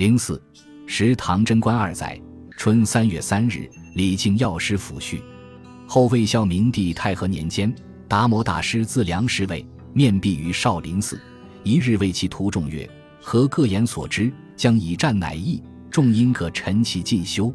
[0.00, 0.42] 零四，
[0.86, 2.18] 时唐贞观二载
[2.56, 5.20] 春三月三日，李靖药师抚恤。
[5.86, 7.70] 后魏孝明帝太和年间，
[8.08, 11.20] 达摩大师自梁时位，面壁于少林寺。
[11.64, 12.88] 一日为其徒众曰
[13.20, 14.32] ：“何各言所知？
[14.56, 15.62] 将以战乃易。
[15.90, 17.52] 众因可陈其进修。”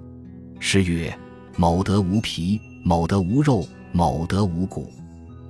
[0.61, 1.17] 师曰
[1.57, 4.93] ：“某德无皮，某德无肉，某德无骨。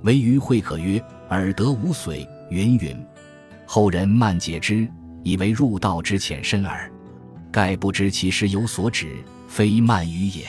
[0.04, 2.96] 唯余会可曰：‘尔德无髓。’云云。
[3.66, 4.88] 后人慢解之。”
[5.26, 6.88] 以为入道之浅深耳，
[7.50, 9.16] 盖不知其师有所指，
[9.48, 10.44] 非慢语也。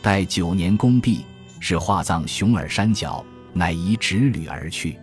[0.00, 1.24] 待九年功毕，
[1.58, 4.96] 是化葬熊耳山脚，乃移直履而去。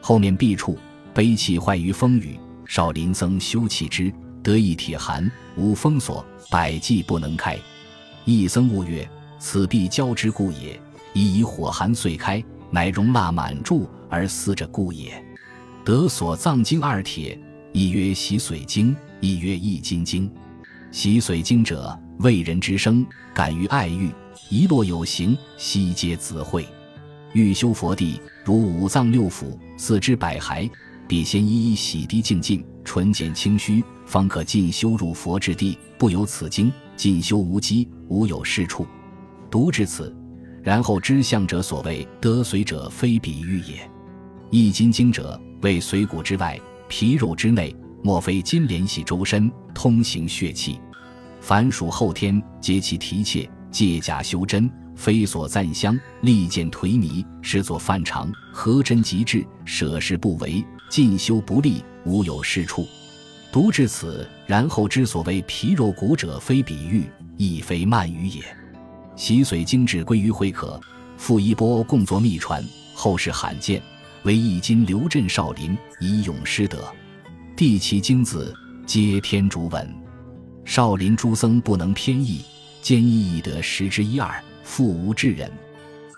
[0.00, 0.78] 后面壁处
[1.12, 4.10] 碑器坏于风雨，少林僧修葺之，
[4.42, 7.54] 得一铁函，无封锁，百计不能开。
[8.24, 9.06] 一僧悟曰
[9.38, 10.80] ：“此必交之故也。”
[11.12, 15.22] 已以火寒碎开，乃容蜡满柱而撕者故也。
[15.84, 17.38] 得所藏经二帖。
[17.72, 20.30] 一曰洗髓经，一曰易筋经。
[20.90, 23.04] 洗髓经者，为人之生，
[23.34, 24.10] 感于爱欲，
[24.48, 26.66] 一落有形，悉皆自会。
[27.34, 30.68] 欲修佛地，如五脏六腑、四肢百骸，
[31.06, 35.76] 必先一一洗涤净尽，纯简清虚，方可进修入佛之地。
[35.98, 38.86] 不有此经，进修无机，无有是处。
[39.50, 40.14] 读至此，
[40.62, 43.88] 然后知相者所谓得髓者，非比喻也。
[44.50, 46.58] 易筋经者，为髓骨之外。
[46.88, 50.80] 皮肉之内，莫非金莲系周身，通行血气。
[51.40, 58.32] 凡属后天，皆其提切，借假修真，非所赞香，利剑颓靡，实作犯常。
[58.52, 62.86] 合真极致，舍事不为，进修不利，无有是处。
[63.52, 67.04] 读至此，然后之所谓皮肉骨者，非比喻，
[67.36, 68.42] 亦非慢语也。
[69.14, 70.80] 洗髓精致归于慧可，
[71.16, 72.64] 傅一波共作秘传，
[72.94, 73.82] 后世罕见。
[74.24, 76.92] 为一今留镇少林，以永师德。
[77.56, 78.54] 地其经字，
[78.86, 79.94] 皆天竺文。
[80.64, 82.44] 少林诸僧不能偏译，
[82.82, 85.50] 兼译亦得十之一二，复无智人。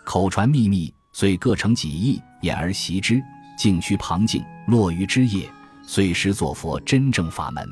[0.04, 3.22] 口传秘密，遂各成己意，演而习之，
[3.56, 5.48] 径趋旁静，落于枝叶，
[5.82, 7.68] 遂实作佛真正法门。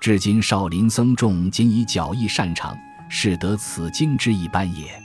[0.00, 2.76] 至今少林僧众仅以脚意擅长，
[3.08, 5.00] 是得此经之一般也。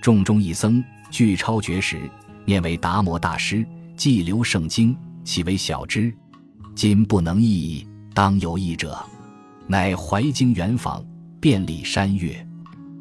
[0.00, 2.08] 众中一僧具超绝时，
[2.44, 3.66] 念为达摩大师。
[3.98, 6.14] 既留圣经，岂为小之？
[6.76, 8.96] 今不能译，当有译者。
[9.66, 11.04] 乃怀经远访，
[11.40, 12.46] 遍历山岳。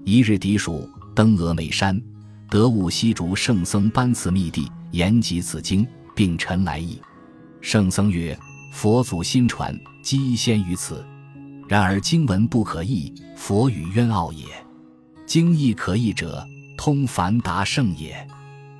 [0.03, 2.01] 一日敌蜀，登峨眉山，
[2.49, 5.85] 得悟西竹圣僧班次密地，言及此经，
[6.15, 6.99] 并陈来意。
[7.61, 8.35] 圣僧曰
[8.73, 11.05] ：“佛祖心传，机先于此。
[11.67, 14.45] 然而经文不可译，佛语渊奥也。
[15.27, 16.43] 经义可译者，
[16.75, 18.27] 通凡达圣也。”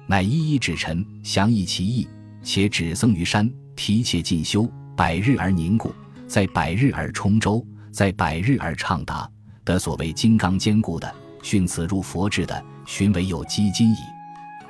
[0.09, 2.07] 乃一一指陈，详议其意，
[2.41, 5.93] 且指僧于山，提切进修，百日而凝固，
[6.27, 9.29] 在百日而充周，在百日而畅达，
[9.65, 11.13] 得所谓金刚坚固的，
[11.43, 13.97] 训此入佛智的，寻为有基金矣。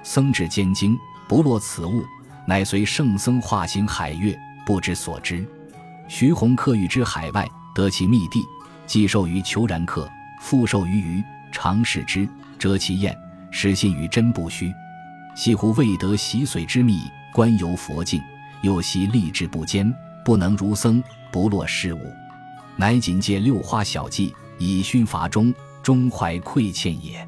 [0.02, 0.98] 僧至兼精，
[1.28, 2.04] 不落此物，
[2.48, 5.48] 乃随圣僧化行海月，不知所知。
[6.08, 8.42] 徐弘客欲之海外，得其密地，
[8.88, 10.10] 既授于虬髯客，
[10.42, 12.28] 复授于鱼，常视之，
[12.58, 13.16] 遮其焰，
[13.52, 14.74] 实信于真不虚。
[15.38, 18.20] 西乎未得洗髓之秘，观游佛境，
[18.64, 19.94] 又习立志不坚，
[20.26, 22.00] 不能如僧，不落事物，
[22.76, 25.54] 乃仅借六花小技，以熏法中，
[25.84, 27.26] 终怀愧欠也。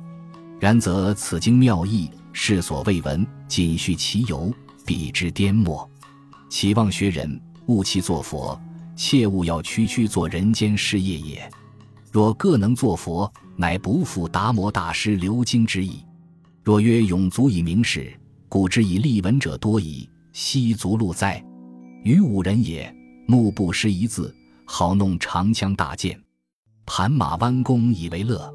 [0.59, 4.51] 然则此经妙义，世所未闻，仅叙其由，
[4.87, 5.87] 彼之颠末。
[6.49, 8.59] 祈望学人，勿其作佛，
[8.95, 11.47] 切勿要区区做人间事业也。
[12.11, 16.03] 若各能作佛，乃不负达摩大师留经之意。
[16.69, 18.13] 若曰永足以明史，
[18.47, 20.07] 古之以立文者多矣。
[20.33, 21.43] 昔足禄哉？
[22.03, 22.95] 于五人也，
[23.27, 24.31] 目不识一字，
[24.65, 26.21] 好弄长枪大剑，
[26.85, 28.53] 盘马弯弓以为乐。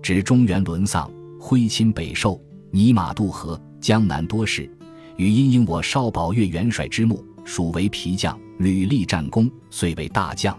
[0.00, 2.40] 指中原沦丧，挥亲北狩，
[2.70, 4.66] 泥马渡河，江南多事。
[5.18, 10.58] 与因应我少保岳元帅之墓，属为皮将，屡立战功，遂为大将。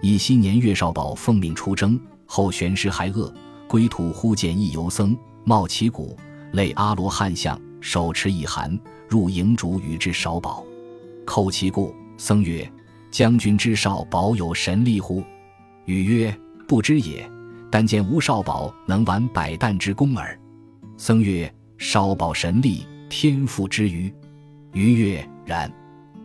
[0.00, 3.34] 以昔年岳少保奉命出征，后玄师还恶，
[3.66, 6.16] 归途忽见一游僧，冒其鼓。
[6.52, 8.78] 类阿罗汉相，手持一函，
[9.08, 10.64] 入营主与之少保，
[11.26, 11.94] 叩其故。
[12.16, 12.68] 僧曰
[13.12, 15.22] ：“将军之少保有神力乎？”
[15.86, 16.36] 语曰
[16.66, 17.30] ：“不知也。
[17.70, 20.38] 但见吴少保能挽百担之功耳。”
[20.96, 24.12] 僧曰：“少保神力，天赋之余。”
[24.72, 25.70] 余曰：“然。”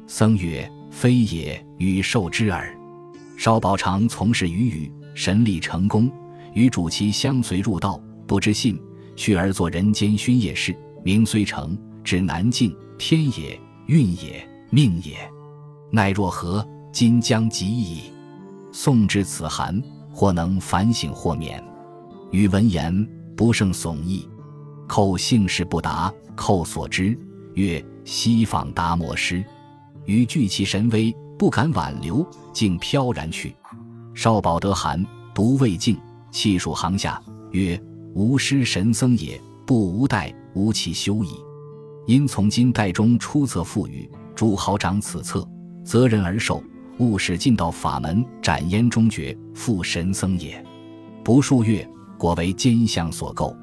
[0.07, 2.75] 僧曰：“非也，与受之耳。
[3.37, 6.09] 少保常从事于语，神力成功，
[6.53, 8.81] 与主其相随入道，不知信。”
[9.15, 12.75] 去而作人间勋业事，名虽成，至难尽。
[12.97, 15.17] 天也，运也，命也，
[15.91, 16.65] 奈若何？
[16.91, 18.03] 今将及矣。
[18.71, 19.81] 送至此函，
[20.11, 21.61] 或能反省，或免。
[22.31, 24.27] 余闻言，不胜悚意。
[24.87, 27.17] 寇姓氏不答，寇所知
[27.55, 29.43] 曰：“西访达摩师。”
[30.05, 33.55] 余惧其神威，不敢挽留，竟飘然去。
[34.13, 35.97] 少保得函，读未尽，
[36.29, 37.21] 气数行下，
[37.51, 37.81] 曰
[38.13, 41.29] ：“吾师神僧也，不无代，无其修矣。
[42.05, 45.47] 因从今代中出册赋予诸豪长此策，
[45.83, 46.61] 择人而受，
[46.99, 50.63] 勿使进到法门斩焉终绝，复神僧也。”
[51.23, 51.87] 不数月，
[52.17, 53.55] 果为奸相所购。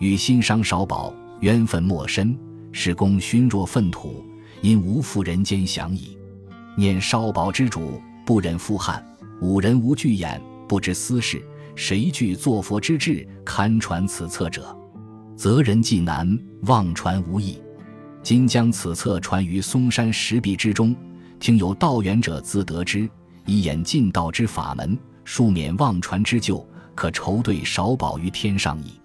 [0.00, 2.36] 与心伤少保，冤愤莫深，
[2.72, 4.24] 使公勋若粪土。
[4.60, 6.16] 因无复人间享矣，
[6.74, 9.04] 念少保之主，不忍负汉，
[9.42, 11.40] 五人无惧眼，不知私事，
[11.76, 14.76] 谁具作佛之志，堪传此册者？
[15.36, 17.60] 则人既难，妄传无益。
[18.22, 20.94] 今将此册传于嵩山石壁之中，
[21.38, 23.08] 听有道远者自得之，
[23.44, 29.00] 以演尽道之法门，庶免妄传之咎，可酬对少保于天上矣。